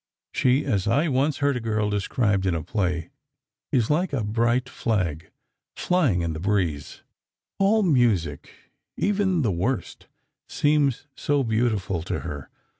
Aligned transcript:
She, 0.31 0.65
as 0.65 0.87
I 0.87 1.09
once 1.09 1.37
heard 1.45 1.55
a 1.55 1.59
girl 1.59 1.87
described 1.91 2.47
in 2.47 2.55
a 2.55 2.63
play, 2.63 3.11
is 3.71 3.91
like 3.91 4.13
a 4.13 4.23
bright 4.23 4.67
flag 4.67 5.29
flying 5.75 6.21
in 6.21 6.33
the 6.33 6.39
breeze. 6.39 7.03
"All 7.59 7.83
music, 7.83 8.49
even 8.97 9.43
the 9.43 9.51
worst, 9.51 10.07
seems 10.49 11.05
so 11.15 11.43
beautiful 11.43 12.01
to 12.01 12.21
her. 12.21 12.49